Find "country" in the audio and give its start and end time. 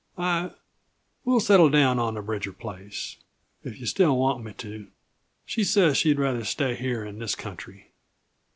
7.35-7.91